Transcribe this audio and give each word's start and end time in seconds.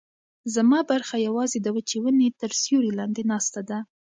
زما 0.55 0.79
برخه 0.91 1.15
یوازې 1.27 1.57
د 1.61 1.67
وچې 1.75 1.97
ونې 2.01 2.27
تر 2.41 2.51
سیوري 2.61 2.91
لاندې 2.99 3.21
ناسته 3.31 3.61
ده. 3.69 3.79